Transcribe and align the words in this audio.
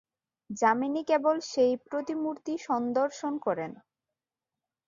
যামিনী 0.49 1.01
কেবল 1.09 1.35
সেই 1.51 1.73
প্রতিমূর্তি 1.87 2.53
সন্দর্শন 2.67 3.33
করেন। 3.45 3.71